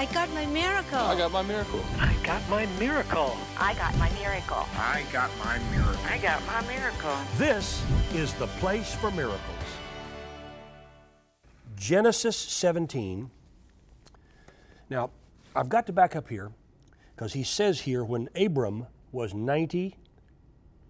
I 0.00 0.06
got 0.06 0.32
my 0.32 0.46
miracle. 0.46 0.98
I 0.98 1.14
got 1.14 1.30
my 1.30 1.42
miracle. 1.42 1.84
I 1.98 2.16
got 2.24 2.48
my 2.48 2.64
miracle. 2.78 3.36
I 3.58 3.74
got 3.74 3.94
my 3.98 4.08
miracle. 4.18 4.66
I 4.74 5.04
got 5.12 5.30
my 5.44 5.58
miracle. 5.70 6.06
I 6.06 6.16
got 6.16 6.46
my 6.46 6.62
miracle. 6.66 7.14
This 7.36 7.84
is 8.14 8.32
the 8.32 8.46
place 8.46 8.94
for 8.94 9.10
miracles. 9.10 9.38
Genesis 11.76 12.34
17. 12.34 13.30
Now, 14.88 15.10
I've 15.54 15.68
got 15.68 15.86
to 15.88 15.92
back 15.92 16.16
up 16.16 16.30
here 16.30 16.50
because 17.14 17.34
he 17.34 17.42
says 17.42 17.80
here 17.80 18.02
when 18.02 18.30
Abram 18.34 18.86
was 19.12 19.34
90 19.34 19.96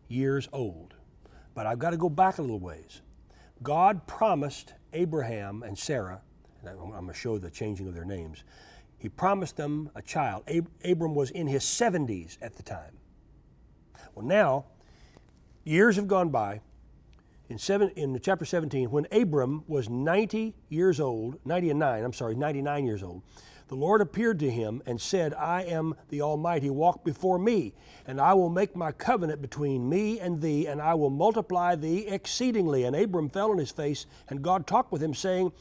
years 0.06 0.48
old. 0.52 0.94
But 1.56 1.66
I've 1.66 1.80
got 1.80 1.90
to 1.90 1.96
go 1.96 2.08
back 2.08 2.38
a 2.38 2.42
little 2.42 2.60
ways. 2.60 3.00
God 3.60 4.06
promised 4.06 4.74
Abraham 4.92 5.64
and 5.64 5.76
Sarah, 5.76 6.20
and 6.60 6.68
I'm 6.68 6.90
going 6.90 7.08
to 7.08 7.12
show 7.12 7.38
the 7.38 7.50
changing 7.50 7.88
of 7.88 7.94
their 7.96 8.04
names, 8.04 8.44
he 9.00 9.08
promised 9.08 9.56
them 9.56 9.90
a 9.94 10.02
child. 10.02 10.44
Ab- 10.46 10.70
Abram 10.84 11.14
was 11.14 11.30
in 11.30 11.46
his 11.46 11.62
70s 11.64 12.36
at 12.42 12.56
the 12.56 12.62
time. 12.62 12.98
Well, 14.14 14.26
now, 14.26 14.66
years 15.64 15.96
have 15.96 16.06
gone 16.06 16.28
by. 16.28 16.60
In, 17.48 17.56
seven, 17.56 17.88
in 17.96 18.16
chapter 18.20 18.44
17, 18.44 18.90
when 18.90 19.06
Abram 19.10 19.64
was 19.66 19.88
90 19.88 20.54
years 20.68 21.00
old, 21.00 21.38
90 21.46 21.70
and 21.70 21.78
9, 21.80 22.04
I'm 22.04 22.12
sorry, 22.12 22.34
99 22.34 22.84
years 22.84 23.02
old, 23.02 23.22
the 23.70 23.76
Lord 23.76 24.00
appeared 24.00 24.40
to 24.40 24.50
him 24.50 24.82
and 24.84 25.00
said, 25.00 25.32
I 25.32 25.62
am 25.62 25.94
the 26.08 26.22
Almighty. 26.22 26.68
Walk 26.70 27.04
before 27.04 27.38
me, 27.38 27.72
and 28.04 28.20
I 28.20 28.34
will 28.34 28.48
make 28.48 28.74
my 28.74 28.90
covenant 28.90 29.40
between 29.40 29.88
me 29.88 30.18
and 30.18 30.40
thee, 30.42 30.66
and 30.66 30.82
I 30.82 30.94
will 30.94 31.08
multiply 31.08 31.76
thee 31.76 32.08
exceedingly. 32.08 32.82
And 32.82 32.96
Abram 32.96 33.28
fell 33.30 33.52
on 33.52 33.58
his 33.58 33.70
face, 33.70 34.06
and 34.28 34.42
God 34.42 34.66
talked 34.66 34.90
with 34.90 35.00
him, 35.00 35.14
saying, 35.14 35.52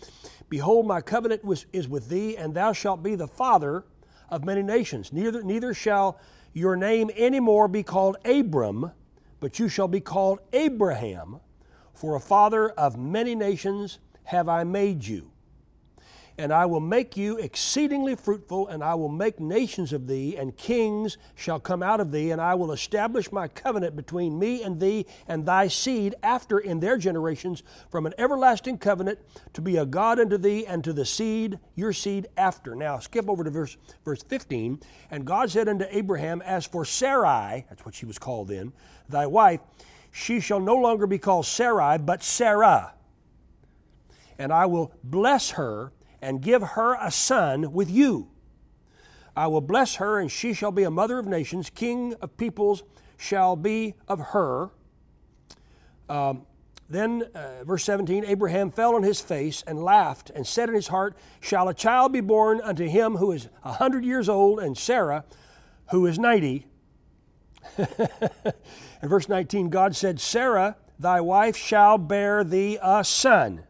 Behold, 0.50 0.88
my 0.88 1.02
covenant 1.02 1.44
is 1.72 1.88
with 1.88 2.10
thee, 2.10 2.36
and 2.36 2.56
thou 2.56 2.74
shalt 2.74 3.04
be 3.04 3.14
the 3.14 3.28
father 3.28 3.86
of 4.28 4.44
many 4.44 4.64
nations. 4.64 5.14
Neither, 5.14 5.44
neither 5.44 5.76
shall 5.76 6.20
your 6.52 6.76
name 6.76 7.12
any 7.16 7.40
more 7.40 7.68
be 7.68 7.84
called 7.84 8.18
Abram, 8.26 8.92
but 9.40 9.60
you 9.60 9.70
shall 9.70 9.88
be 9.88 10.02
called 10.02 10.40
Abraham, 10.52 11.42
for 11.94 12.16
a 12.16 12.20
father 12.20 12.72
of 12.72 12.98
many 12.98 13.36
nations 13.36 14.00
have 14.24 14.50
I 14.50 14.64
made 14.64 15.06
you 15.06 15.30
and 16.40 16.54
I 16.54 16.66
will 16.66 16.80
make 16.80 17.18
you 17.18 17.38
exceedingly 17.38 18.16
fruitful, 18.16 18.68
and 18.70 18.82
I 18.82 18.96
will 18.96 19.10
make 19.10 19.42
nations 19.42 19.92
of 19.92 20.08
thee, 20.08 20.38
and 20.38 20.56
kings 20.56 21.18
shall 21.36 21.60
come 21.60 21.84
out 21.84 22.00
of 22.00 22.12
thee, 22.14 22.32
and 22.32 22.40
I 22.40 22.56
will 22.56 22.72
establish 22.72 23.32
my 23.32 23.50
covenant 23.50 23.98
between 23.98 24.40
me 24.40 24.64
and 24.64 24.80
thee 24.80 25.06
and 25.28 25.46
thy 25.46 25.68
seed 25.68 26.16
after 26.24 26.58
in 26.58 26.80
their 26.80 26.98
generations 26.98 27.62
from 27.92 28.06
an 28.06 28.14
everlasting 28.18 28.78
covenant 28.78 29.20
to 29.52 29.62
be 29.62 29.76
a 29.76 29.86
God 29.86 30.18
unto 30.18 30.38
thee 30.38 30.66
and 30.66 30.82
to 30.86 30.94
the 30.94 31.06
seed, 31.06 31.60
your 31.76 31.92
seed 31.92 32.28
after. 32.38 32.74
Now 32.74 33.00
skip 33.00 33.30
over 33.30 33.44
to 33.44 33.50
verse, 33.50 33.76
verse 34.06 34.24
15. 34.24 34.80
And 35.12 35.26
God 35.26 35.52
said 35.52 35.68
unto 35.68 35.86
Abraham, 35.90 36.42
As 36.44 36.66
for 36.66 36.86
Sarai, 36.86 37.66
that's 37.68 37.86
what 37.86 37.96
she 37.96 38.06
was 38.06 38.18
called 38.18 38.48
then, 38.48 38.72
thy 39.10 39.28
wife, 39.28 39.60
she 40.10 40.40
shall 40.40 40.62
no 40.62 40.76
longer 40.76 41.06
be 41.06 41.20
called 41.20 41.46
Sarai, 41.46 41.98
but 41.98 42.24
Sarah. 42.24 42.94
And 44.38 44.54
I 44.54 44.66
will 44.66 44.94
bless 45.04 45.52
her 45.52 45.92
and 46.22 46.42
give 46.42 46.62
her 46.62 46.98
a 47.00 47.12
son 47.12 47.74
with 47.74 47.90
you. 47.90 48.30
I 49.36 49.48
will 49.48 49.62
bless 49.62 49.96
her, 49.96 50.20
and 50.20 50.32
she 50.32 50.54
shall 50.54 50.72
be 50.72 50.84
a 50.84 50.92
mother 50.92 51.18
of 51.20 51.26
nations. 51.26 51.70
King 51.70 52.14
of 52.22 52.36
peoples 52.38 52.84
shall 53.18 53.56
be 53.56 53.96
of 54.08 54.20
her. 54.20 54.72
Um, 56.10 56.46
then, 56.90 57.24
uh, 57.36 57.64
verse 57.64 57.84
17 57.84 58.26
Abraham 58.26 58.72
fell 58.72 58.96
on 58.96 59.04
his 59.04 59.22
face 59.22 59.64
and 59.66 59.84
laughed, 59.84 60.32
and 60.32 60.46
said 60.46 60.70
in 60.70 60.76
his 60.76 60.88
heart, 60.88 61.16
Shall 61.40 61.70
a 61.70 61.74
child 61.74 62.12
be 62.12 62.22
born 62.22 62.60
unto 62.62 62.88
him 62.88 63.18
who 63.18 63.32
is 63.32 63.48
a 63.64 63.74
hundred 63.74 64.04
years 64.04 64.28
old, 64.28 64.60
and 64.60 64.78
Sarah, 64.78 65.24
who 65.92 66.06
is 66.06 66.18
ninety? 66.18 66.66
and 67.78 69.10
verse 69.10 69.30
19, 69.30 69.70
God 69.70 69.96
said, 69.96 70.20
Sarah, 70.20 70.76
thy 70.98 71.22
wife, 71.22 71.56
shall 71.56 71.98
bear 71.98 72.44
thee 72.44 72.78
a 72.82 73.04
son 73.04 73.64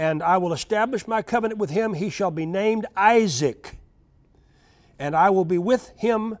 and 0.00 0.22
I 0.22 0.38
will 0.38 0.54
establish 0.54 1.06
my 1.06 1.20
covenant 1.20 1.60
with 1.60 1.68
him. 1.68 1.92
He 1.92 2.08
shall 2.08 2.30
be 2.30 2.46
named 2.46 2.86
Isaac, 2.96 3.76
and 4.98 5.14
I 5.14 5.28
will 5.28 5.44
be 5.44 5.58
with 5.58 5.92
him 5.94 6.38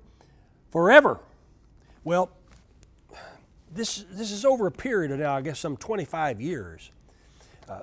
forever. 0.70 1.20
Well, 2.02 2.30
this, 3.70 4.06
this 4.10 4.30
is 4.30 4.46
over 4.46 4.66
a 4.66 4.72
period 4.72 5.12
of 5.12 5.18
now, 5.18 5.36
I 5.36 5.42
guess, 5.42 5.60
some 5.60 5.76
25 5.76 6.40
years. 6.40 6.90
Uh, 7.68 7.82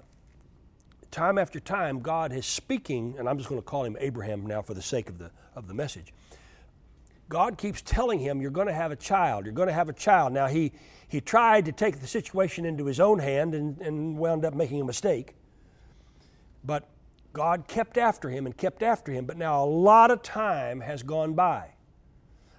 time 1.11 1.37
after 1.37 1.59
time, 1.59 1.99
God 1.99 2.33
is 2.33 2.47
speaking, 2.47 3.13
and 3.19 3.29
I'm 3.29 3.37
just 3.37 3.47
going 3.47 3.61
to 3.61 3.65
call 3.65 3.83
him 3.83 3.97
Abraham 3.99 4.47
now 4.47 4.63
for 4.63 4.73
the 4.73 4.81
sake 4.81 5.09
of 5.09 5.19
the, 5.19 5.29
of 5.55 5.67
the 5.67 5.75
message. 5.75 6.11
God 7.29 7.55
keeps 7.59 7.83
telling 7.83 8.17
him, 8.17 8.41
You're 8.41 8.49
going 8.49 8.65
to 8.65 8.73
have 8.73 8.91
a 8.91 8.95
child. 8.95 9.45
You're 9.45 9.53
going 9.53 9.67
to 9.67 9.75
have 9.75 9.89
a 9.89 9.93
child. 9.93 10.33
Now, 10.33 10.47
he, 10.47 10.71
he 11.07 11.21
tried 11.21 11.65
to 11.65 11.71
take 11.71 12.01
the 12.01 12.07
situation 12.07 12.65
into 12.65 12.87
his 12.87 12.99
own 12.99 13.19
hand 13.19 13.53
and, 13.53 13.79
and 13.79 14.17
wound 14.17 14.43
up 14.43 14.55
making 14.55 14.81
a 14.81 14.83
mistake. 14.83 15.35
But 16.67 16.87
God 17.33 17.67
kept 17.67 17.97
after 17.97 18.29
him 18.29 18.45
and 18.45 18.55
kept 18.55 18.83
after 18.83 19.11
him. 19.11 19.25
But 19.25 19.37
now 19.37 19.63
a 19.63 19.65
lot 19.65 20.11
of 20.11 20.21
time 20.21 20.81
has 20.81 21.01
gone 21.01 21.33
by. 21.33 21.69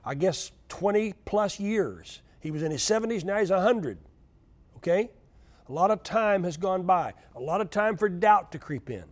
I 0.05 0.15
guess 0.15 0.51
20 0.71 1.13
plus 1.25 1.61
years. 1.61 2.23
He 2.41 2.51
was 2.51 2.63
in 2.63 2.71
his 2.71 2.83
70s, 2.83 3.25
now 3.25 3.39
he's 3.39 3.51
100. 3.51 3.99
Okay? 4.79 5.11
A 5.69 5.73
lot 5.73 5.91
of 5.91 6.03
time 6.03 6.45
has 6.45 6.57
gone 6.57 6.85
by. 6.85 7.13
A 7.37 7.41
lot 7.41 7.61
of 7.61 7.69
time 7.71 7.97
for 7.97 8.09
doubt 8.09 8.53
to 8.53 8.59
creep 8.59 8.89
in. 8.89 9.05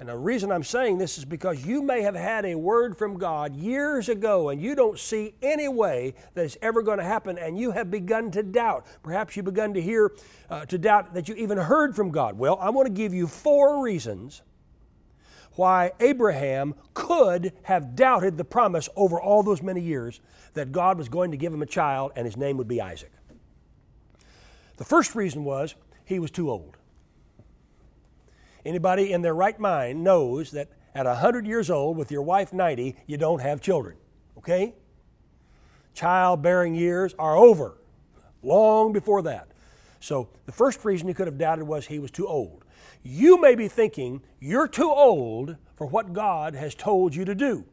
And 0.00 0.08
the 0.08 0.16
reason 0.16 0.52
I'm 0.52 0.62
saying 0.62 0.98
this 0.98 1.18
is 1.18 1.24
because 1.24 1.66
you 1.66 1.82
may 1.82 2.02
have 2.02 2.14
had 2.14 2.44
a 2.44 2.54
word 2.54 2.96
from 2.96 3.18
God 3.18 3.56
years 3.56 4.08
ago 4.08 4.48
and 4.48 4.62
you 4.62 4.76
don't 4.76 4.96
see 4.98 5.34
any 5.42 5.66
way 5.66 6.14
that 6.34 6.44
it's 6.44 6.56
ever 6.62 6.82
going 6.82 6.98
to 6.98 7.04
happen 7.04 7.36
and 7.36 7.58
you 7.58 7.72
have 7.72 7.90
begun 7.90 8.30
to 8.30 8.44
doubt. 8.44 8.86
Perhaps 9.02 9.36
you've 9.36 9.46
begun 9.46 9.74
to 9.74 9.82
hear, 9.82 10.12
uh, 10.50 10.64
to 10.66 10.78
doubt 10.78 11.14
that 11.14 11.28
you 11.28 11.34
even 11.34 11.58
heard 11.58 11.96
from 11.96 12.10
God. 12.10 12.38
Well, 12.38 12.58
I 12.60 12.70
want 12.70 12.86
to 12.86 12.92
give 12.92 13.12
you 13.12 13.26
four 13.26 13.82
reasons 13.82 14.42
why 15.56 15.90
Abraham 15.98 16.76
could 16.94 17.52
have 17.64 17.96
doubted 17.96 18.36
the 18.36 18.44
promise 18.44 18.88
over 18.94 19.20
all 19.20 19.42
those 19.42 19.62
many 19.62 19.80
years 19.80 20.20
that 20.54 20.70
God 20.70 20.96
was 20.96 21.08
going 21.08 21.32
to 21.32 21.36
give 21.36 21.52
him 21.52 21.62
a 21.62 21.66
child 21.66 22.12
and 22.14 22.24
his 22.24 22.36
name 22.36 22.56
would 22.58 22.68
be 22.68 22.80
Isaac. 22.80 23.10
The 24.76 24.84
first 24.84 25.16
reason 25.16 25.42
was 25.42 25.74
he 26.04 26.20
was 26.20 26.30
too 26.30 26.48
old. 26.48 26.76
Anybody 28.68 29.12
in 29.12 29.22
their 29.22 29.34
right 29.34 29.58
mind 29.58 30.04
knows 30.04 30.50
that 30.50 30.68
at 30.94 31.06
100 31.06 31.46
years 31.46 31.70
old, 31.70 31.96
with 31.96 32.10
your 32.10 32.20
wife 32.20 32.52
90, 32.52 32.96
you 33.06 33.16
don't 33.16 33.40
have 33.40 33.62
children. 33.62 33.96
Okay? 34.36 34.74
Childbearing 35.94 36.74
years 36.74 37.14
are 37.18 37.34
over 37.34 37.78
long 38.42 38.92
before 38.92 39.22
that. 39.22 39.48
So 40.00 40.28
the 40.44 40.52
first 40.52 40.84
reason 40.84 41.08
he 41.08 41.14
could 41.14 41.26
have 41.26 41.38
doubted 41.38 41.64
was 41.64 41.86
he 41.86 41.98
was 41.98 42.10
too 42.10 42.28
old. 42.28 42.66
You 43.02 43.40
may 43.40 43.54
be 43.54 43.68
thinking 43.68 44.20
you're 44.38 44.68
too 44.68 44.90
old 44.90 45.56
for 45.74 45.86
what 45.86 46.12
God 46.12 46.54
has 46.54 46.74
told 46.74 47.14
you 47.14 47.24
to 47.24 47.34
do. 47.34 47.64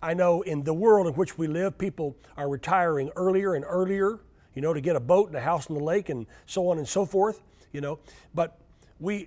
I 0.00 0.14
know 0.14 0.42
in 0.42 0.62
the 0.62 0.74
world 0.74 1.08
in 1.08 1.14
which 1.14 1.36
we 1.36 1.48
live, 1.48 1.76
people 1.76 2.16
are 2.36 2.48
retiring 2.48 3.10
earlier 3.16 3.56
and 3.56 3.64
earlier, 3.66 4.20
you 4.54 4.62
know, 4.62 4.72
to 4.72 4.80
get 4.80 4.94
a 4.94 5.00
boat 5.00 5.26
and 5.26 5.36
a 5.36 5.40
house 5.40 5.68
on 5.68 5.76
the 5.76 5.82
lake 5.82 6.08
and 6.08 6.24
so 6.46 6.68
on 6.68 6.78
and 6.78 6.86
so 6.86 7.04
forth, 7.04 7.42
you 7.72 7.80
know. 7.80 7.98
But 8.32 8.60
we, 9.00 9.26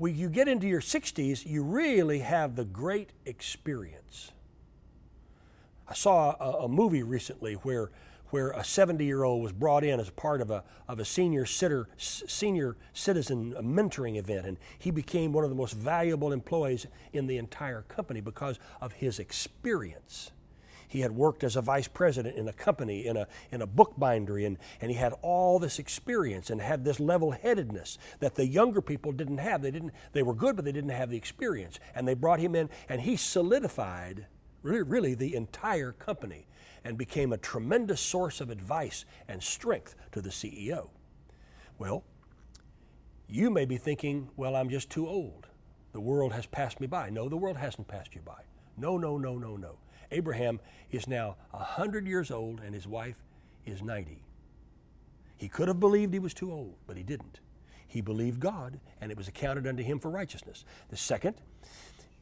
when 0.00 0.16
you 0.16 0.30
get 0.30 0.48
into 0.48 0.66
your 0.66 0.80
60s, 0.80 1.44
you 1.44 1.62
really 1.62 2.20
have 2.20 2.56
the 2.56 2.64
great 2.64 3.10
experience. 3.26 4.32
I 5.86 5.92
saw 5.92 6.36
a, 6.40 6.64
a 6.64 6.68
movie 6.68 7.02
recently 7.02 7.52
where, 7.56 7.90
where 8.30 8.52
a 8.52 8.64
70 8.64 9.04
year 9.04 9.24
old 9.24 9.42
was 9.42 9.52
brought 9.52 9.84
in 9.84 10.00
as 10.00 10.08
part 10.08 10.40
of 10.40 10.50
a, 10.50 10.64
of 10.88 11.00
a 11.00 11.04
senior, 11.04 11.44
sitter, 11.44 11.86
senior 11.98 12.78
citizen 12.94 13.52
mentoring 13.60 14.16
event, 14.16 14.46
and 14.46 14.56
he 14.78 14.90
became 14.90 15.34
one 15.34 15.44
of 15.44 15.50
the 15.50 15.56
most 15.56 15.74
valuable 15.74 16.32
employees 16.32 16.86
in 17.12 17.26
the 17.26 17.36
entire 17.36 17.82
company 17.82 18.22
because 18.22 18.58
of 18.80 18.92
his 18.92 19.18
experience. 19.18 20.30
He 20.90 21.02
had 21.02 21.12
worked 21.12 21.44
as 21.44 21.54
a 21.54 21.62
vice 21.62 21.86
president 21.86 22.36
in 22.36 22.48
a 22.48 22.52
company, 22.52 23.06
in 23.06 23.16
a, 23.16 23.28
in 23.52 23.62
a 23.62 23.66
bookbindery, 23.66 24.44
and, 24.44 24.58
and 24.80 24.90
he 24.90 24.96
had 24.96 25.12
all 25.22 25.60
this 25.60 25.78
experience 25.78 26.50
and 26.50 26.60
had 26.60 26.84
this 26.84 26.98
level 26.98 27.30
headedness 27.30 27.96
that 28.18 28.34
the 28.34 28.44
younger 28.44 28.80
people 28.82 29.12
didn't 29.12 29.38
have. 29.38 29.62
They, 29.62 29.70
didn't, 29.70 29.92
they 30.14 30.24
were 30.24 30.34
good, 30.34 30.56
but 30.56 30.64
they 30.64 30.72
didn't 30.72 30.90
have 30.90 31.08
the 31.08 31.16
experience. 31.16 31.78
And 31.94 32.08
they 32.08 32.14
brought 32.14 32.40
him 32.40 32.56
in, 32.56 32.70
and 32.88 33.02
he 33.02 33.14
solidified 33.14 34.26
really, 34.64 34.82
really 34.82 35.14
the 35.14 35.36
entire 35.36 35.92
company 35.92 36.48
and 36.82 36.98
became 36.98 37.32
a 37.32 37.38
tremendous 37.38 38.00
source 38.00 38.40
of 38.40 38.50
advice 38.50 39.04
and 39.28 39.44
strength 39.44 39.94
to 40.10 40.20
the 40.20 40.30
CEO. 40.30 40.88
Well, 41.78 42.02
you 43.28 43.48
may 43.48 43.64
be 43.64 43.76
thinking, 43.76 44.30
well, 44.36 44.56
I'm 44.56 44.70
just 44.70 44.90
too 44.90 45.06
old. 45.06 45.46
The 45.92 46.00
world 46.00 46.32
has 46.32 46.46
passed 46.46 46.80
me 46.80 46.88
by. 46.88 47.10
No, 47.10 47.28
the 47.28 47.36
world 47.36 47.58
hasn't 47.58 47.86
passed 47.86 48.16
you 48.16 48.22
by. 48.22 48.42
No, 48.76 48.98
no, 48.98 49.16
no, 49.18 49.38
no, 49.38 49.56
no. 49.56 49.78
Abraham 50.10 50.60
is 50.90 51.06
now 51.06 51.36
100 51.50 52.06
years 52.06 52.30
old 52.30 52.60
and 52.60 52.74
his 52.74 52.86
wife 52.86 53.22
is 53.64 53.82
90. 53.82 54.22
He 55.36 55.48
could 55.48 55.68
have 55.68 55.80
believed 55.80 56.12
he 56.12 56.18
was 56.18 56.34
too 56.34 56.52
old, 56.52 56.74
but 56.86 56.96
he 56.96 57.02
didn't. 57.02 57.40
He 57.86 58.00
believed 58.00 58.40
God 58.40 58.80
and 59.00 59.10
it 59.10 59.16
was 59.16 59.28
accounted 59.28 59.66
unto 59.66 59.82
him 59.82 59.98
for 59.98 60.10
righteousness. 60.10 60.64
The 60.88 60.96
second, 60.96 61.36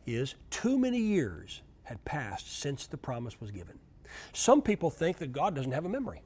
is 0.08 0.34
too 0.50 0.78
many 0.78 0.98
years 0.98 1.62
had 1.84 2.04
passed 2.04 2.58
since 2.60 2.86
the 2.86 2.96
promise 2.96 3.40
was 3.40 3.50
given. 3.50 3.78
Some 4.32 4.62
people 4.62 4.90
think 4.90 5.18
that 5.18 5.32
God 5.32 5.54
doesn't 5.54 5.72
have 5.72 5.84
a 5.84 5.88
memory. 5.88 6.22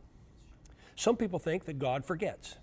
Some 0.94 1.16
people 1.16 1.38
think 1.38 1.64
that 1.64 1.78
God 1.78 2.04
forgets. 2.04 2.56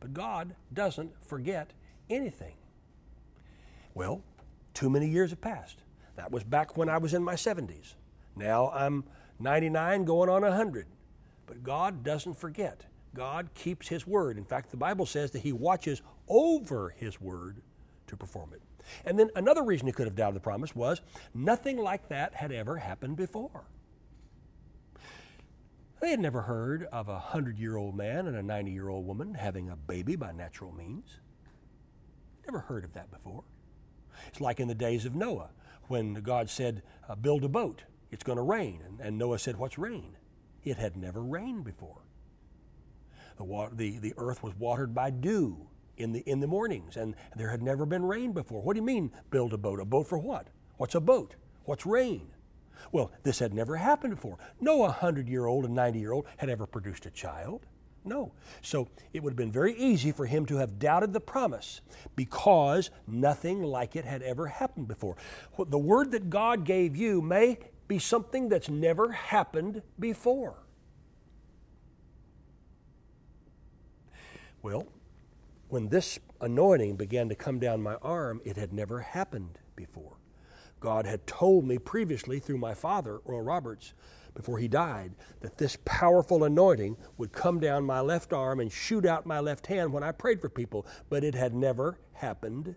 But 0.00 0.14
God 0.14 0.54
doesn't 0.72 1.12
forget 1.26 1.72
anything. 2.10 2.54
Well, 3.94 4.22
too 4.74 4.90
many 4.90 5.08
years 5.08 5.30
have 5.30 5.40
passed. 5.40 5.78
That 6.16 6.30
was 6.30 6.44
back 6.44 6.76
when 6.76 6.88
I 6.88 6.98
was 6.98 7.14
in 7.14 7.22
my 7.22 7.34
70s. 7.34 7.94
Now 8.36 8.70
I'm 8.70 9.04
99 9.38 10.04
going 10.04 10.28
on 10.28 10.42
100. 10.42 10.86
But 11.46 11.62
God 11.62 12.02
doesn't 12.02 12.38
forget. 12.38 12.86
God 13.14 13.50
keeps 13.54 13.88
His 13.88 14.06
word. 14.06 14.38
In 14.38 14.44
fact, 14.44 14.70
the 14.70 14.76
Bible 14.76 15.06
says 15.06 15.32
that 15.32 15.40
He 15.40 15.52
watches 15.52 16.02
over 16.28 16.94
His 16.96 17.20
word 17.20 17.62
to 18.06 18.16
perform 18.16 18.50
it. 18.54 18.62
And 19.04 19.18
then 19.18 19.30
another 19.36 19.62
reason 19.62 19.86
he 19.86 19.92
could 19.92 20.06
have 20.06 20.16
doubted 20.16 20.36
the 20.36 20.40
promise 20.40 20.74
was 20.74 21.00
nothing 21.34 21.78
like 21.78 22.08
that 22.08 22.34
had 22.34 22.52
ever 22.52 22.76
happened 22.76 23.16
before. 23.16 23.64
They 26.00 26.10
had 26.10 26.20
never 26.20 26.42
heard 26.42 26.84
of 26.92 27.08
a 27.08 27.12
100 27.12 27.58
year 27.58 27.76
old 27.76 27.96
man 27.96 28.26
and 28.26 28.36
a 28.36 28.42
90 28.42 28.72
year 28.72 28.88
old 28.88 29.06
woman 29.06 29.34
having 29.34 29.68
a 29.68 29.76
baby 29.76 30.16
by 30.16 30.32
natural 30.32 30.72
means. 30.72 31.18
Never 32.46 32.58
heard 32.58 32.84
of 32.84 32.92
that 32.94 33.10
before. 33.10 33.44
It's 34.26 34.40
like 34.40 34.58
in 34.58 34.68
the 34.68 34.74
days 34.74 35.04
of 35.04 35.14
Noah 35.14 35.50
when 35.86 36.14
God 36.14 36.50
said, 36.50 36.82
uh, 37.08 37.14
Build 37.14 37.44
a 37.44 37.48
boat, 37.48 37.82
it's 38.12 38.22
going 38.22 38.36
to 38.36 38.42
rain. 38.42 38.80
And, 38.86 39.00
and, 39.00 39.18
Noah 39.18 39.38
said, 39.38 39.56
What's 39.56 39.78
rain? 39.78 40.16
It 40.62 40.76
had 40.76 40.96
never 40.96 41.20
rained 41.20 41.64
before. 41.64 42.02
The, 43.38 43.44
water, 43.44 43.74
the, 43.74 43.98
the 43.98 44.14
earth 44.16 44.42
was 44.42 44.54
watered 44.56 44.94
by 44.94 45.10
dew 45.10 45.66
in 45.96 46.12
the, 46.12 46.20
in 46.20 46.38
the 46.38 46.46
mornings, 46.46 46.96
and 46.96 47.16
there 47.34 47.50
had 47.50 47.62
never 47.62 47.84
been 47.84 48.04
rain 48.04 48.32
before. 48.32 48.62
What 48.62 48.74
do 48.74 48.80
you 48.80 48.86
mean, 48.86 49.10
build 49.30 49.52
a 49.52 49.58
boat? 49.58 49.80
A 49.80 49.84
boat 49.84 50.06
for 50.06 50.18
what? 50.18 50.48
What's 50.76 50.94
a 50.94 51.00
boat? 51.00 51.34
What's 51.64 51.86
rain? 51.86 52.28
Well, 52.92 53.10
this 53.22 53.38
had 53.38 53.54
never 53.54 53.76
happened 53.76 54.14
before. 54.14 54.38
No 54.60 54.76
100 54.78 55.28
year 55.28 55.46
old 55.46 55.64
and 55.64 55.74
90 55.74 55.98
year 55.98 56.12
old 56.12 56.26
had 56.36 56.50
ever 56.50 56.66
produced 56.66 57.06
a 57.06 57.10
child. 57.10 57.66
No. 58.04 58.32
So 58.62 58.88
it 59.12 59.22
would 59.22 59.32
have 59.32 59.36
been 59.36 59.52
very 59.52 59.74
easy 59.76 60.10
for 60.10 60.26
him 60.26 60.44
to 60.46 60.56
have 60.56 60.78
doubted 60.78 61.12
the 61.12 61.20
promise 61.20 61.80
because 62.16 62.90
nothing 63.06 63.62
like 63.62 63.94
it 63.94 64.04
had 64.04 64.22
ever 64.22 64.48
happened 64.48 64.88
before. 64.88 65.16
The 65.56 65.78
word 65.78 66.10
that 66.10 66.28
God 66.28 66.64
gave 66.64 66.96
you 66.96 67.22
may 67.22 67.58
be 67.92 67.98
something 67.98 68.48
that's 68.48 68.70
never 68.70 69.12
happened 69.12 69.82
before. 70.00 70.54
Well, 74.62 74.86
when 75.68 75.90
this 75.90 76.18
anointing 76.40 76.96
began 76.96 77.28
to 77.28 77.34
come 77.34 77.58
down 77.58 77.82
my 77.82 77.96
arm, 77.96 78.40
it 78.46 78.56
had 78.56 78.72
never 78.72 79.00
happened 79.00 79.58
before. 79.76 80.16
God 80.80 81.04
had 81.04 81.26
told 81.26 81.66
me 81.66 81.76
previously 81.76 82.40
through 82.40 82.56
my 82.56 82.72
father, 82.72 83.18
Oral 83.26 83.42
Roberts, 83.42 83.92
before 84.32 84.58
he 84.58 84.68
died, 84.68 85.12
that 85.42 85.58
this 85.58 85.76
powerful 85.84 86.44
anointing 86.44 86.96
would 87.18 87.32
come 87.32 87.60
down 87.60 87.84
my 87.84 88.00
left 88.00 88.32
arm 88.32 88.58
and 88.58 88.72
shoot 88.72 89.04
out 89.04 89.26
my 89.26 89.38
left 89.38 89.66
hand 89.66 89.92
when 89.92 90.02
I 90.02 90.12
prayed 90.12 90.40
for 90.40 90.48
people, 90.48 90.86
but 91.10 91.24
it 91.24 91.34
had 91.34 91.52
never 91.52 91.98
happened 92.14 92.74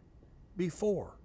before. 0.57 1.15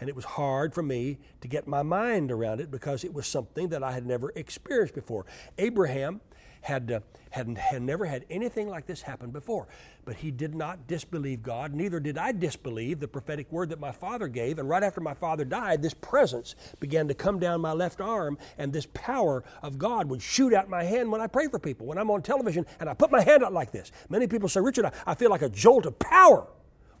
And 0.00 0.08
it 0.08 0.16
was 0.16 0.24
hard 0.24 0.74
for 0.74 0.82
me 0.82 1.18
to 1.40 1.48
get 1.48 1.66
my 1.66 1.82
mind 1.82 2.30
around 2.30 2.60
it 2.60 2.70
because 2.70 3.04
it 3.04 3.14
was 3.14 3.26
something 3.26 3.68
that 3.68 3.82
I 3.82 3.92
had 3.92 4.06
never 4.06 4.32
experienced 4.34 4.94
before. 4.94 5.26
Abraham 5.58 6.20
had, 6.66 6.90
uh, 6.90 7.00
had, 7.30 7.56
had 7.56 7.82
never 7.82 8.04
had 8.04 8.24
anything 8.28 8.68
like 8.68 8.86
this 8.86 9.02
happen 9.02 9.30
before. 9.30 9.68
But 10.04 10.16
he 10.16 10.32
did 10.32 10.54
not 10.54 10.88
disbelieve 10.88 11.42
God. 11.42 11.72
Neither 11.72 12.00
did 12.00 12.18
I 12.18 12.32
disbelieve 12.32 12.98
the 12.98 13.06
prophetic 13.06 13.50
word 13.52 13.68
that 13.70 13.78
my 13.78 13.92
father 13.92 14.26
gave. 14.26 14.58
And 14.58 14.68
right 14.68 14.82
after 14.82 15.00
my 15.00 15.14
father 15.14 15.44
died, 15.44 15.80
this 15.80 15.94
presence 15.94 16.56
began 16.80 17.06
to 17.08 17.14
come 17.14 17.38
down 17.38 17.60
my 17.60 17.72
left 17.72 18.00
arm, 18.00 18.36
and 18.58 18.72
this 18.72 18.86
power 18.94 19.44
of 19.62 19.78
God 19.78 20.08
would 20.10 20.20
shoot 20.20 20.52
out 20.52 20.68
my 20.68 20.82
hand 20.82 21.10
when 21.10 21.20
I 21.20 21.28
pray 21.28 21.46
for 21.46 21.58
people. 21.58 21.86
When 21.86 21.98
I'm 21.98 22.10
on 22.10 22.22
television 22.22 22.66
and 22.80 22.88
I 22.88 22.94
put 22.94 23.12
my 23.12 23.22
hand 23.22 23.44
out 23.44 23.52
like 23.52 23.70
this, 23.70 23.92
many 24.08 24.26
people 24.26 24.48
say, 24.48 24.60
Richard, 24.60 24.86
I, 24.86 24.92
I 25.06 25.14
feel 25.14 25.30
like 25.30 25.42
a 25.42 25.48
jolt 25.48 25.86
of 25.86 25.98
power. 26.00 26.48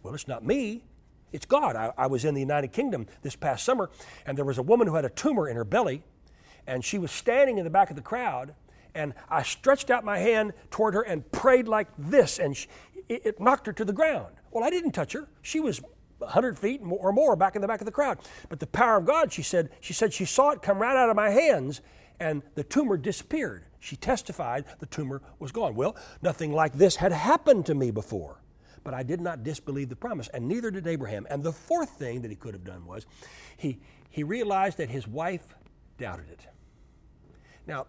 Well, 0.02 0.14
it's 0.14 0.28
not 0.28 0.44
me. 0.44 0.84
It's 1.36 1.46
God. 1.46 1.76
I, 1.76 1.92
I 1.98 2.06
was 2.06 2.24
in 2.24 2.34
the 2.34 2.40
United 2.40 2.72
Kingdom 2.72 3.06
this 3.20 3.36
past 3.36 3.64
summer, 3.64 3.90
and 4.24 4.38
there 4.38 4.44
was 4.44 4.56
a 4.56 4.62
woman 4.62 4.88
who 4.88 4.94
had 4.94 5.04
a 5.04 5.10
tumor 5.10 5.48
in 5.48 5.56
her 5.56 5.64
belly, 5.64 6.02
and 6.66 6.82
she 6.82 6.98
was 6.98 7.12
standing 7.12 7.58
in 7.58 7.64
the 7.64 7.70
back 7.70 7.90
of 7.90 7.96
the 7.96 8.02
crowd 8.02 8.54
and 8.96 9.12
I 9.28 9.42
stretched 9.42 9.90
out 9.90 10.04
my 10.04 10.18
hand 10.18 10.54
toward 10.70 10.94
her 10.94 11.02
and 11.02 11.30
prayed 11.30 11.68
like 11.68 11.88
this, 11.98 12.38
and 12.38 12.56
she, 12.56 12.66
it, 13.10 13.26
it 13.26 13.40
knocked 13.40 13.66
her 13.66 13.72
to 13.74 13.84
the 13.84 13.92
ground. 13.92 14.34
Well, 14.50 14.64
I 14.64 14.70
didn't 14.70 14.92
touch 14.92 15.12
her. 15.12 15.28
She 15.42 15.60
was 15.60 15.82
100 16.18 16.58
feet 16.58 16.80
or 16.82 17.12
more 17.12 17.36
back 17.36 17.56
in 17.56 17.60
the 17.60 17.68
back 17.68 17.82
of 17.82 17.84
the 17.84 17.92
crowd. 17.92 18.18
But 18.48 18.58
the 18.58 18.66
power 18.66 18.96
of 18.96 19.04
God, 19.04 19.32
she 19.32 19.42
said, 19.42 19.68
she 19.80 19.92
said 19.92 20.14
she 20.14 20.24
saw 20.24 20.50
it 20.50 20.62
come 20.62 20.78
right 20.78 20.96
out 20.96 21.10
of 21.10 21.16
my 21.16 21.28
hands, 21.28 21.82
and 22.18 22.42
the 22.54 22.64
tumor 22.64 22.96
disappeared. 22.96 23.66
She 23.78 23.96
testified 23.96 24.64
the 24.78 24.86
tumor 24.86 25.20
was 25.38 25.52
gone. 25.52 25.74
Well, 25.74 25.94
nothing 26.22 26.52
like 26.52 26.72
this 26.72 26.96
had 26.96 27.12
happened 27.12 27.66
to 27.66 27.74
me 27.74 27.90
before. 27.90 28.40
But 28.86 28.94
I 28.94 29.02
did 29.02 29.20
not 29.20 29.42
disbelieve 29.42 29.88
the 29.88 29.96
promise, 29.96 30.28
and 30.28 30.46
neither 30.46 30.70
did 30.70 30.86
Abraham. 30.86 31.26
And 31.28 31.42
the 31.42 31.52
fourth 31.52 31.90
thing 31.90 32.22
that 32.22 32.30
he 32.30 32.36
could 32.36 32.54
have 32.54 32.62
done 32.62 32.86
was 32.86 33.04
he, 33.56 33.80
he 34.10 34.22
realized 34.22 34.78
that 34.78 34.90
his 34.90 35.08
wife 35.08 35.56
doubted 35.98 36.30
it. 36.30 36.46
Now, 37.66 37.88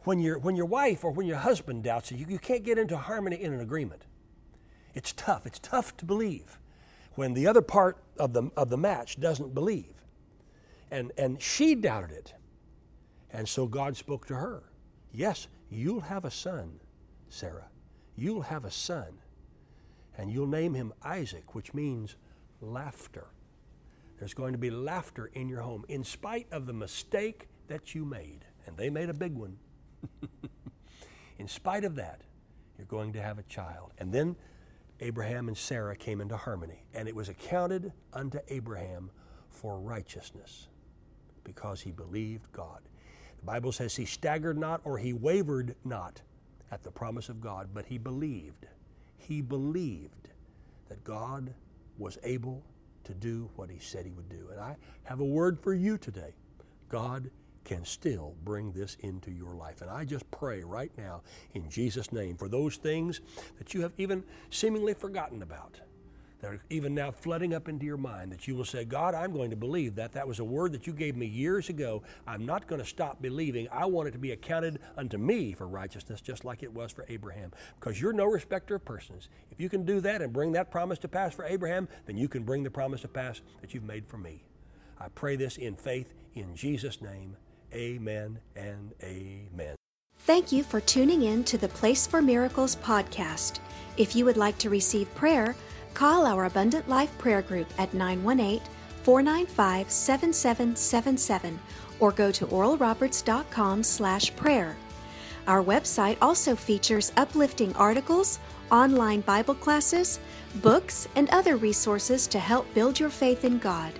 when, 0.00 0.18
your 0.18 0.40
when 0.40 0.56
your 0.56 0.66
wife 0.66 1.04
or 1.04 1.12
when 1.12 1.28
your 1.28 1.36
husband 1.36 1.84
doubts 1.84 2.10
it, 2.10 2.16
you, 2.16 2.26
you 2.28 2.40
can't 2.40 2.64
get 2.64 2.78
into 2.78 2.96
harmony 2.96 3.40
in 3.40 3.52
an 3.52 3.60
agreement. 3.60 4.06
It's 4.92 5.12
tough. 5.12 5.46
It's 5.46 5.60
tough 5.60 5.96
to 5.98 6.04
believe 6.04 6.58
when 7.14 7.34
the 7.34 7.46
other 7.46 7.62
part 7.62 7.98
of 8.18 8.32
the, 8.32 8.50
of 8.56 8.70
the 8.70 8.76
match 8.76 9.20
doesn't 9.20 9.54
believe. 9.54 10.02
And, 10.90 11.12
and 11.16 11.40
she 11.40 11.76
doubted 11.76 12.10
it. 12.10 12.34
And 13.30 13.48
so 13.48 13.68
God 13.68 13.96
spoke 13.96 14.26
to 14.26 14.34
her 14.34 14.64
Yes, 15.12 15.46
you'll 15.70 16.00
have 16.00 16.24
a 16.24 16.30
son, 16.32 16.80
Sarah. 17.28 17.68
You'll 18.16 18.42
have 18.42 18.64
a 18.64 18.70
son. 18.72 19.20
And 20.18 20.30
you'll 20.30 20.48
name 20.48 20.74
him 20.74 20.92
Isaac, 21.02 21.54
which 21.54 21.72
means 21.72 22.16
laughter. 22.60 23.28
There's 24.18 24.34
going 24.34 24.52
to 24.52 24.58
be 24.58 24.70
laughter 24.70 25.30
in 25.32 25.48
your 25.48 25.62
home 25.62 25.84
in 25.88 26.02
spite 26.02 26.48
of 26.50 26.66
the 26.66 26.72
mistake 26.72 27.48
that 27.68 27.94
you 27.94 28.04
made. 28.04 28.44
And 28.66 28.76
they 28.76 28.90
made 28.90 29.08
a 29.08 29.14
big 29.14 29.34
one. 29.34 29.56
in 31.38 31.46
spite 31.46 31.84
of 31.84 31.94
that, 31.94 32.22
you're 32.76 32.86
going 32.86 33.12
to 33.12 33.22
have 33.22 33.38
a 33.38 33.44
child. 33.44 33.92
And 33.98 34.12
then 34.12 34.36
Abraham 35.00 35.46
and 35.46 35.56
Sarah 35.56 35.94
came 35.94 36.20
into 36.20 36.36
harmony, 36.36 36.82
and 36.92 37.06
it 37.08 37.14
was 37.14 37.28
accounted 37.28 37.92
unto 38.12 38.40
Abraham 38.48 39.10
for 39.48 39.78
righteousness 39.78 40.68
because 41.44 41.80
he 41.80 41.92
believed 41.92 42.50
God. 42.52 42.80
The 43.38 43.46
Bible 43.46 43.70
says 43.70 43.94
he 43.94 44.04
staggered 44.04 44.58
not 44.58 44.80
or 44.84 44.98
he 44.98 45.12
wavered 45.12 45.76
not 45.84 46.20
at 46.72 46.82
the 46.82 46.90
promise 46.90 47.28
of 47.28 47.40
God, 47.40 47.68
but 47.72 47.86
he 47.86 47.98
believed. 47.98 48.66
He 49.28 49.42
believed 49.42 50.30
that 50.88 51.04
God 51.04 51.52
was 51.98 52.16
able 52.24 52.62
to 53.04 53.12
do 53.12 53.50
what 53.56 53.68
he 53.68 53.78
said 53.78 54.06
he 54.06 54.12
would 54.12 54.30
do. 54.30 54.48
And 54.50 54.58
I 54.58 54.74
have 55.04 55.20
a 55.20 55.24
word 55.24 55.60
for 55.60 55.74
you 55.74 55.98
today. 55.98 56.32
God 56.88 57.30
can 57.64 57.84
still 57.84 58.34
bring 58.42 58.72
this 58.72 58.96
into 59.00 59.30
your 59.30 59.54
life. 59.54 59.82
And 59.82 59.90
I 59.90 60.06
just 60.06 60.30
pray 60.30 60.64
right 60.64 60.90
now 60.96 61.20
in 61.52 61.68
Jesus' 61.68 62.10
name 62.10 62.38
for 62.38 62.48
those 62.48 62.76
things 62.76 63.20
that 63.58 63.74
you 63.74 63.82
have 63.82 63.92
even 63.98 64.24
seemingly 64.48 64.94
forgotten 64.94 65.42
about. 65.42 65.78
That 66.40 66.52
are 66.52 66.60
even 66.70 66.94
now 66.94 67.10
flooding 67.10 67.52
up 67.52 67.68
into 67.68 67.84
your 67.84 67.96
mind, 67.96 68.30
that 68.30 68.46
you 68.46 68.54
will 68.54 68.64
say, 68.64 68.84
God, 68.84 69.14
I'm 69.14 69.32
going 69.32 69.50
to 69.50 69.56
believe 69.56 69.96
that. 69.96 70.12
That 70.12 70.28
was 70.28 70.38
a 70.38 70.44
word 70.44 70.72
that 70.72 70.86
you 70.86 70.92
gave 70.92 71.16
me 71.16 71.26
years 71.26 71.68
ago. 71.68 72.02
I'm 72.28 72.46
not 72.46 72.68
going 72.68 72.80
to 72.80 72.86
stop 72.86 73.20
believing. 73.20 73.66
I 73.72 73.86
want 73.86 74.06
it 74.06 74.12
to 74.12 74.18
be 74.18 74.30
accounted 74.30 74.78
unto 74.96 75.18
me 75.18 75.52
for 75.52 75.66
righteousness, 75.66 76.20
just 76.20 76.44
like 76.44 76.62
it 76.62 76.72
was 76.72 76.92
for 76.92 77.04
Abraham. 77.08 77.50
Because 77.80 78.00
you're 78.00 78.12
no 78.12 78.26
respecter 78.26 78.76
of 78.76 78.84
persons. 78.84 79.28
If 79.50 79.60
you 79.60 79.68
can 79.68 79.84
do 79.84 80.00
that 80.00 80.22
and 80.22 80.32
bring 80.32 80.52
that 80.52 80.70
promise 80.70 81.00
to 81.00 81.08
pass 81.08 81.34
for 81.34 81.44
Abraham, 81.44 81.88
then 82.06 82.16
you 82.16 82.28
can 82.28 82.44
bring 82.44 82.62
the 82.62 82.70
promise 82.70 83.00
to 83.00 83.08
pass 83.08 83.40
that 83.60 83.74
you've 83.74 83.82
made 83.82 84.06
for 84.06 84.18
me. 84.18 84.44
I 85.00 85.08
pray 85.08 85.34
this 85.34 85.56
in 85.56 85.74
faith 85.74 86.14
in 86.34 86.54
Jesus' 86.54 87.02
name. 87.02 87.36
Amen 87.72 88.38
and 88.56 88.94
amen. 89.02 89.74
Thank 90.20 90.52
you 90.52 90.62
for 90.62 90.80
tuning 90.80 91.22
in 91.22 91.44
to 91.44 91.58
the 91.58 91.68
Place 91.68 92.06
for 92.06 92.20
Miracles 92.20 92.76
podcast. 92.76 93.60
If 93.96 94.14
you 94.14 94.24
would 94.24 94.36
like 94.36 94.58
to 94.58 94.70
receive 94.70 95.12
prayer, 95.14 95.54
call 95.94 96.26
our 96.26 96.44
Abundant 96.44 96.88
Life 96.88 97.16
Prayer 97.18 97.42
Group 97.42 97.68
at 97.78 97.92
918 97.94 98.60
495 99.02 99.90
7777 99.90 101.58
or 102.00 102.12
go 102.12 102.30
to 102.30 102.46
oralroberts.com 102.46 103.82
slash 103.82 104.34
prayer. 104.36 104.76
Our 105.46 105.62
website 105.64 106.18
also 106.20 106.54
features 106.54 107.12
uplifting 107.16 107.74
articles, 107.74 108.38
online 108.70 109.22
Bible 109.22 109.54
classes, 109.54 110.20
books, 110.56 111.08
and 111.16 111.28
other 111.30 111.56
resources 111.56 112.26
to 112.28 112.38
help 112.38 112.72
build 112.74 113.00
your 113.00 113.10
faith 113.10 113.44
in 113.44 113.58
God. 113.58 113.92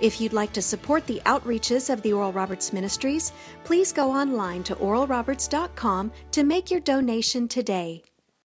If 0.00 0.20
you'd 0.20 0.32
like 0.32 0.52
to 0.54 0.62
support 0.62 1.06
the 1.06 1.20
outreaches 1.26 1.92
of 1.92 2.02
the 2.02 2.12
Oral 2.12 2.32
Roberts 2.32 2.72
Ministries, 2.72 3.32
please 3.64 3.92
go 3.92 4.10
online 4.10 4.62
to 4.64 4.74
oralroberts.com 4.76 6.12
to 6.32 6.42
make 6.42 6.70
your 6.70 6.80
donation 6.80 7.48
today. 7.48 8.02